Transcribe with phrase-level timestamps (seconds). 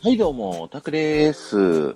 [0.00, 1.88] はい、どうも、タクです。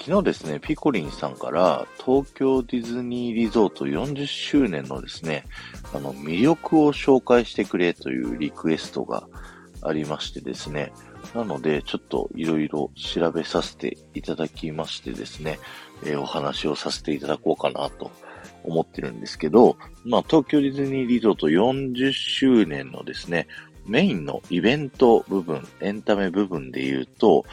[0.00, 5.46] 昨日ですね、ピコリンさんから東京ディズニーリゾート40周年のですね、
[5.92, 9.26] あの、魅力を紹介してくれというリクエストが
[9.82, 10.92] ありましてですね、
[11.34, 15.58] なので、ちょっといろいろ調べさせていただきましてですね、
[16.04, 18.12] えー、お話をさせていただこうかなと
[18.62, 23.48] 思ってるんですけど、まあ、東京ディズニーリゾート40周年のですね、
[23.86, 27.44] メインのイベント部分、エンタメ部分で言うと、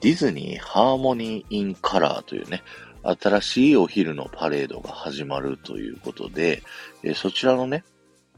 [0.00, 2.62] ディズニーハーモニーインカラーというね、
[3.02, 6.62] 新しいお昼のパレードが始まるということで、
[7.02, 7.84] えそちらのね、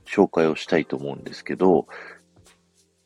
[0.07, 1.87] 紹介をしたいと思うんですけど、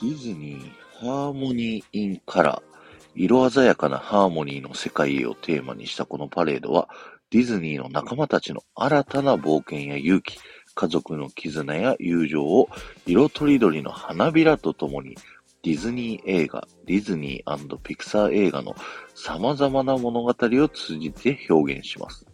[0.01, 2.77] ディズニーハーモニーインカラー、
[3.15, 6.89] 色鮮やかなハーモニーの世界をテーマにしたこのパレードは、
[7.31, 10.39] ディズニーの仲間たちの新たな冒険や勇気、
[10.77, 12.69] 家族の絆や友情を
[13.07, 15.17] 色とりどりの花びらとともに
[15.63, 18.77] ディズニー映画、ディズニーピクサー映画の
[19.17, 22.25] 様々な物語を通じて表現します。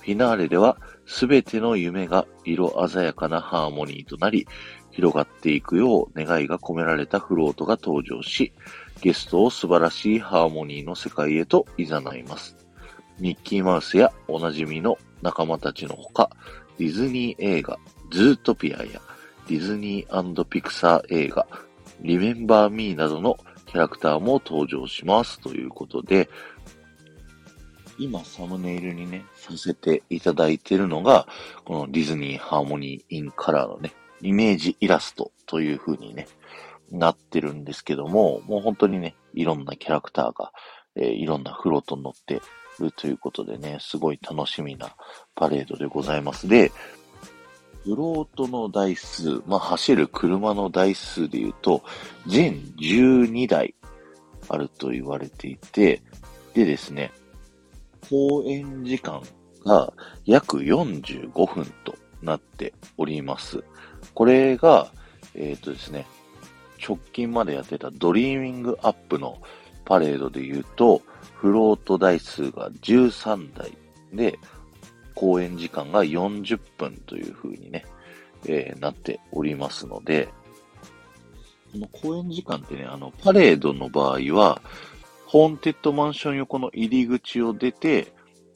[0.00, 4.46] フィナーレでは、すべての夢が色鮮やかなハーモニーとなり、
[4.90, 8.52] 広がっていくよう願いが込められたフロートが登場し、
[9.00, 11.86] ゲストを素晴らしいハーモニーの世界へと誘
[12.18, 12.56] います。
[13.18, 16.28] ミッキーマウスやおなじみの仲間たちのほか、
[16.78, 17.78] ディズニー映画、
[18.10, 19.00] ズートピアや
[19.48, 21.46] ディズニーピクサー映画、
[22.00, 26.28] リメンバーミーなどのキャラクターも登場しますということで、
[27.98, 31.26] 今サムネイルにね、させていただいているのが、
[31.64, 36.26] このディズニーハーモニーインカラーのね、イメージイラストという風にね、
[36.90, 40.52] なってるんですけども、もう本当にね、いろんなキャラクターが、
[40.96, 42.40] え、いろんなフロートに乗って
[42.80, 44.94] るということでね、すごい楽しみな
[45.34, 46.48] パレードでございます。
[46.48, 46.72] で、
[47.84, 51.82] フロートの台数、まあ、走る車の台数で言うと、
[52.26, 53.74] 全12台
[54.48, 56.02] あると言われていて、
[56.54, 57.12] でですね、
[58.08, 59.22] 公演時間
[59.64, 59.92] が
[60.24, 63.62] 約45分となっております。
[64.14, 64.90] これが、
[65.34, 66.06] えっ、ー、とですね、
[66.86, 69.38] 直近までやってたドリーミングアップの
[69.86, 71.00] パレードで言うと、
[71.36, 73.72] フロート台数が13台
[74.12, 74.38] で、
[75.14, 77.86] 公演時間が40分という風にね、
[78.46, 80.28] えー、なっておりますので、
[81.72, 84.60] この公演時間ってね、あの、パレードの場合は、
[85.26, 88.12] ホーンテッドマンション横の入り口を出て、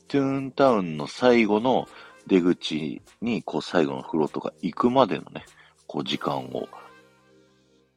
[0.08, 1.88] トゥーンタウンの最後の
[2.26, 5.44] 出口に、こう、最後のフロートが行くまでのね、
[5.86, 6.68] こう、時間を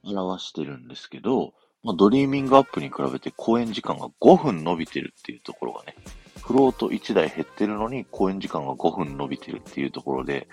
[0.03, 5.95] 表してるんですけど、まあ、ドリーミングアップに比べて公演時間が5分伸びてるっていうところがね、
[6.41, 10.47] フロート1台減ってるのに公演時間が5分伸びてるっていうところで、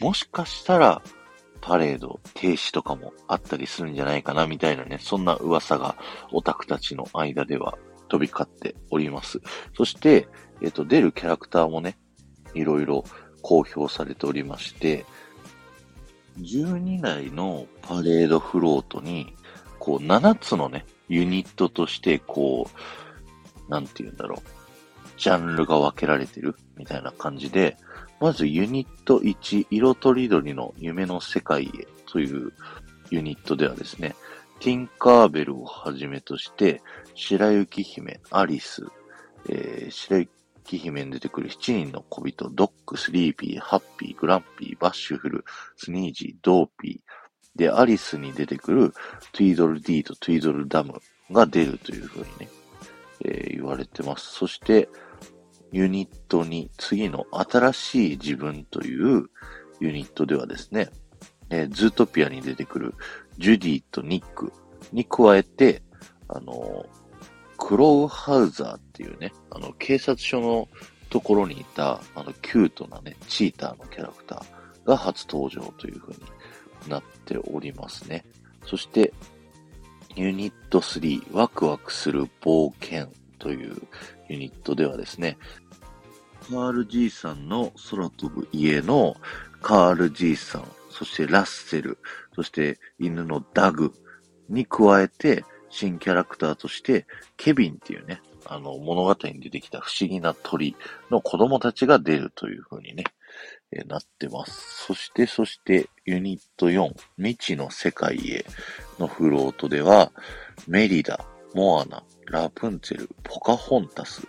[0.00, 1.02] もしかしたら
[1.60, 5.96] パレード停止とかもあったりするんじゃないかなみたいなね、そんな噂が
[6.32, 7.78] オタクたちの間では
[8.08, 9.40] 飛び交っております。
[9.76, 10.28] そして、
[10.60, 11.96] えっ、と、出るキャラクターもね、
[12.54, 13.04] いろいろ
[13.40, 15.06] 公表されておりまして、
[16.40, 19.34] 12台のパレードフロートに、
[19.82, 22.70] こう、7つのね、ユニットとして、こ
[23.68, 24.40] う、なんて言うんだろう。
[25.18, 27.76] ジャンルが分けられてるみたいな感じで、
[28.20, 32.52] まずユニット1、色とりどりの夢の世界へという
[33.10, 34.14] ユニットではですね、
[34.60, 36.80] ティンカーベルをはじめとして、
[37.16, 38.86] 白雪姫、アリス、
[39.48, 45.44] えー、白雪姫に出てくる7人の小人、ドック、スリーピー、ハッピー、グランピー、バッシュフル、
[45.76, 47.01] スニージー、ドーピー、
[47.56, 48.92] で、アリスに出てくる
[49.32, 52.48] トゥイドル D とトゥイドルダムが出るという風にね、
[53.24, 54.32] えー、言われてます。
[54.32, 54.88] そして、
[55.70, 59.30] ユニットに次の新しい自分という
[59.80, 60.90] ユニットではですね、
[61.50, 62.94] えー、ズートピアに出てくる
[63.38, 64.52] ジュディとニック
[64.92, 65.82] に加えて、
[66.28, 66.86] あの、
[67.58, 70.68] クロウハウザーっていうね、あの、警察署の
[71.10, 76.20] ところにいた、あの、キュートなね、チーターのキャラクターが初登場という風に
[76.88, 78.24] なっておりますね。
[78.66, 79.12] そして、
[80.14, 83.76] ユニット3、ワクワクする冒険という
[84.28, 85.38] ユニットではですね、
[86.48, 89.16] カール G さんの空飛ぶ家の
[89.62, 91.98] カール G さん、そしてラッセル、
[92.34, 93.92] そして犬のダグ
[94.48, 97.06] に加えて、新キャラクターとして、
[97.36, 100.76] ケビンっていうね、あの、物語に出てきた不思議な鳥
[101.10, 103.04] の子供たちが出るという風にね、
[103.72, 104.86] え、なってます。
[104.86, 108.44] そして、そして、ユニット4、未知の世界へ
[108.98, 110.12] のフロートでは、
[110.68, 111.24] メリダ、
[111.54, 114.26] モアナ、ラプンツェル、ポカホンタス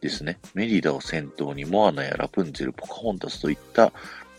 [0.00, 0.38] ですね。
[0.54, 3.92] メリダを先頭にモアナやラプンツェル、ポカホンタスといった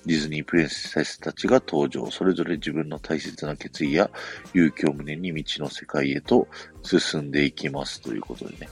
[0.06, 2.10] ディズニープリンセスたちが登場。
[2.10, 4.10] それぞれ自分の大切な決意や
[4.54, 6.48] 勇気を胸に未知の世界へと
[6.84, 8.69] 進んでいきますということでね。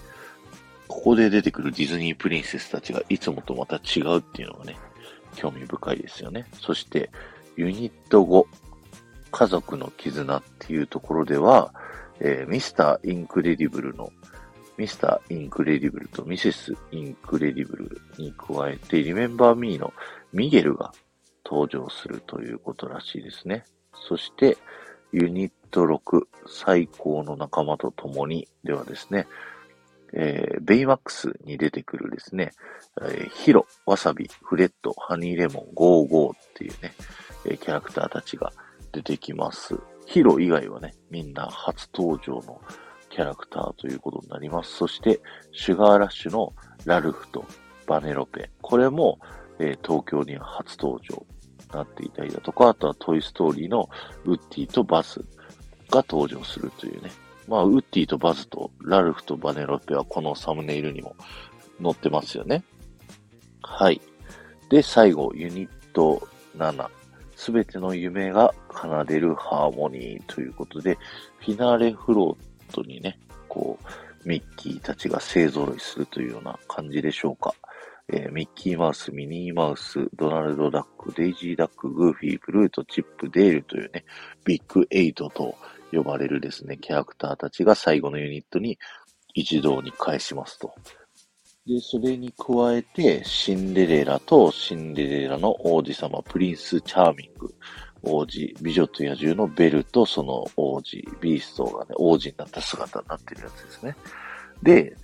[0.87, 4.77] ここで出てくるディズニープリンセスたちがいつもとまた違うっていうのがね、
[5.37, 6.47] 興味深いですよね。
[6.59, 7.09] そして、
[7.55, 8.45] ユニット5、
[9.31, 11.73] 家族の絆っていうところでは、
[12.19, 14.11] えー、ミスター・インクレディブルの
[14.77, 19.93] ミスター・インクレディブルとミセス・インクレディブルに加えて、リメンバー・ミーの
[20.33, 20.91] ミゲルが
[21.45, 23.63] 登場するということらしいですね。
[23.93, 24.57] そして、
[25.11, 29.27] ユニット6、最高の仲間と共にではですね、
[30.13, 32.51] えー、ベイマックスに出てくるですね、
[33.01, 36.93] えー、ヒロ、ワサビ、フレット、ハニーレモン、ゴーゴーっていうね、
[37.45, 38.51] えー、キャラクターたちが
[38.91, 39.75] 出てきます。
[40.05, 42.61] ヒロ以外はね、みんな初登場の
[43.09, 44.75] キャラクターということになります。
[44.75, 45.19] そして、
[45.51, 46.53] シュガーラッシュの
[46.85, 47.45] ラルフと
[47.85, 48.49] バネロペ。
[48.61, 49.19] これも、
[49.59, 51.25] えー、東京には初登場
[51.73, 53.89] なっていたりだとか、あとはトイストーリーの
[54.25, 55.25] ウッディとバズ
[55.89, 57.11] が登場するというね。
[57.47, 61.15] まあ、ウッディとバズとラルフとバネロペはこのサムネイルにも
[61.81, 62.63] 載ってますよね。
[63.61, 64.01] はい。
[64.69, 66.27] で、最後、ユニット
[66.57, 66.89] 7。
[67.35, 70.97] すべての夢が奏でるハーモニーということで、
[71.39, 73.77] フィナーレフロートにね、こ
[74.25, 77.53] う、ミッキーたちが勢揃いするというような感じでしょうか。
[78.09, 84.05] えー、ミッキーマウス、ミニーマウス、ドナルドダック、デイジーダック、グーフィー、プルート、チップ、デールというね、
[84.45, 85.55] ビッグエイトと
[85.91, 88.77] 呼ばれるですね、キャラクターたちが最後のユニットに
[89.33, 90.73] 一堂に会しますと。
[91.65, 97.53] で、それに加えて、シンデレラとシンデレラの王子様、プリンス・チャーミング、
[98.03, 103.95] 王子、美女と野獣のベルとその王子、ビーストがね、王子になった姿になってるやつですね。
[104.63, 104.95] で、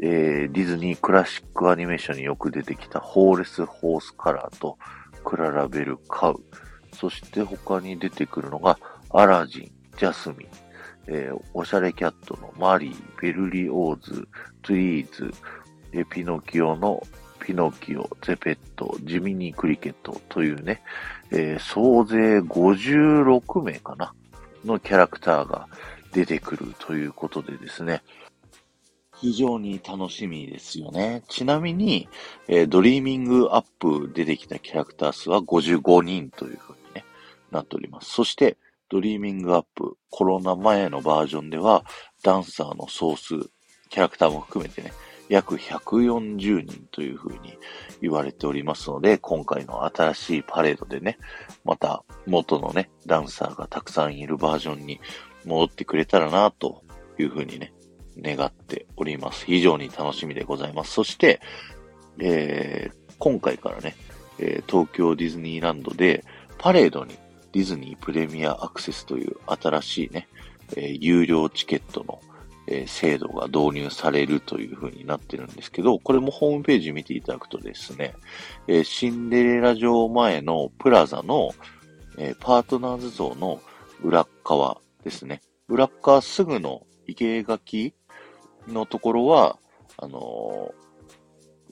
[0.00, 4.78] えー、ディズニークラシックアニメーションによく出てきたホーレス・ホースカラーと
[5.24, 6.40] クララベル・カウ。
[6.92, 8.78] そして他に出てくるのが
[9.10, 10.48] アラジン、ジャスミン、
[11.06, 14.28] えー、おしゃれキャットのマリー、ベルリオーズ、
[14.62, 15.32] トゥルーズ、
[15.92, 17.02] えピノキオの
[17.38, 20.82] ピノキオ、ゼペット、ジミニクリケットというね、
[21.30, 24.14] えー、総勢56名かな
[24.64, 25.68] のキャラクターが
[26.12, 28.02] 出てくるということでですね、
[29.16, 31.22] 非常に楽しみですよね。
[31.28, 32.08] ちなみに、
[32.48, 37.04] えー、ドリーミングアップ出てきたキャラクター数は55人というふうに、ね、
[37.50, 38.10] なっております。
[38.10, 38.56] そして、
[38.94, 41.84] ドリーミングアップコロナ前のバージョンでは、
[42.22, 43.34] ダンサーの総数、
[43.90, 44.92] キャラクターも含めてね、
[45.28, 47.58] 約140人というふうに
[48.00, 51.18] 言われておりますので、今回の新しいパレードでね、
[51.64, 55.00] また元のね、ダンサーがたくさんいるバージョンに
[55.44, 56.84] 戻ってくれたらなと
[57.18, 57.74] いうふうにね、
[58.16, 59.44] 願っております。
[59.44, 60.92] 非常に楽しみでございます。
[60.92, 61.40] そして、
[62.20, 63.96] えー、今回からね、
[64.38, 66.24] えー、東京ディズニーランドで
[66.58, 67.16] パレードに
[67.54, 70.26] ディズニープレミアアクセスという新しいね、
[70.76, 72.20] えー、有料チケットの、
[72.66, 78.14] えー、制度が導入されるという風になってるんですけど、これもホームページ見ていただくとですね、
[78.66, 81.52] えー、シンデレラ城前のプラザの、
[82.16, 83.60] えパートナーズ像の
[84.02, 85.40] 裏側ですね。
[85.68, 87.94] 裏側すぐの生垣
[88.66, 89.58] のところは、
[89.96, 90.72] あの、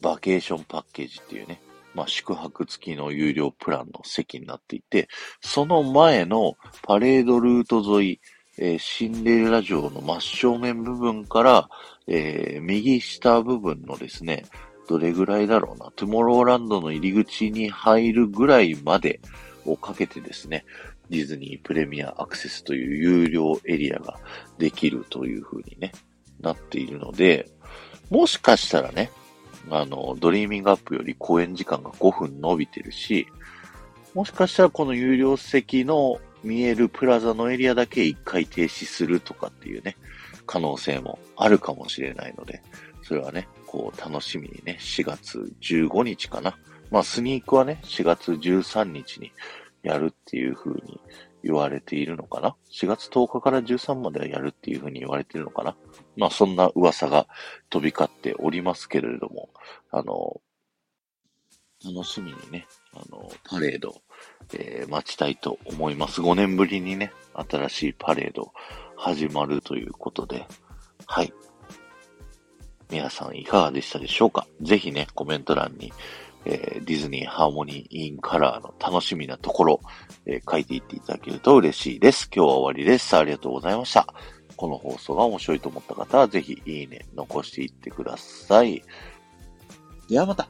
[0.00, 1.60] バケーションパッケージっていうね、
[1.94, 5.08] まあ、宿泊付きの有料プランの席になっていて、
[5.40, 8.20] その前のパレードルート沿い、
[8.58, 11.68] えー、シンデレラ城の真正面部分から、
[12.06, 14.44] えー、右下部分のですね、
[14.88, 19.20] どれぐらいだろうな、トゥモローランドの入り口に入るぐらいまで
[19.64, 20.64] をかけてですね、
[21.10, 24.18] ディズニープレミアアクセスという有料エリアが
[24.58, 25.92] できるという風にね、
[26.40, 27.48] なっているので、
[28.10, 29.10] もしかしたらね、
[29.70, 33.26] あの、ドリーミングアップより公演時間が5分伸びてるし、
[34.14, 39.96] もしかしたらこの有料席の見えるプラザのエリアだけ一回停止するとかっていうね、
[40.46, 42.62] 可能性もあるかもしれないので、
[43.02, 46.58] それはね、こう楽しみにね、4月15日かな。
[46.90, 49.32] まあスニークはね、4月13日に
[49.82, 51.00] やるっていう風に
[51.42, 55.76] 言われているのかな ?4 月10日から13まではやるっていう風に言われているのかな？
[56.16, 57.26] まあそんな噂が
[57.70, 59.50] 飛び交っておりますけれども、
[59.90, 60.40] あの、
[61.84, 63.94] 楽しみにね、あの、パレード、
[64.54, 66.20] えー、待ちたいと思います。
[66.20, 68.52] 5年ぶりにね、新しいパレード
[68.96, 70.46] 始まるということで、
[71.06, 71.32] はい。
[72.88, 74.46] 皆さんいかがでしたでしょうか？
[74.60, 75.92] ぜひね、コメント欄に
[76.44, 79.80] えー、ディズニーハーモニーインカラーの楽しみなところ、
[80.26, 82.28] えー、書いていっていただけると嬉しいです。
[82.34, 83.16] 今日は終わりです。
[83.16, 84.06] ありがとうございました。
[84.56, 88.82] この放送が面白いと思った方は、ぜひいいね、残していってください。
[90.08, 90.48] ではまた。